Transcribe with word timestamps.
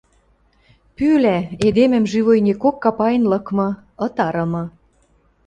Пӱлӓ 0.95 1.37
эдемӹм 1.67 2.03
живойнекок 2.11 2.75
капаен 2.83 3.23
лыкмы, 3.31 3.67
ытарымы. 4.05 4.63